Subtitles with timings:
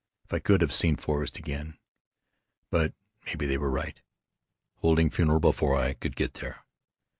[0.25, 1.77] If I could have seen Forrest again.
[2.71, 2.95] But
[3.27, 4.01] maybe they were right,
[4.77, 6.65] holding funeral before I could get there.